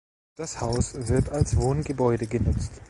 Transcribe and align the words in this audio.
Das 0.35 0.59
Haus 0.61 0.95
wird 1.09 1.29
als 1.29 1.57
Wohngebäude 1.57 2.25
genutzt. 2.25 2.71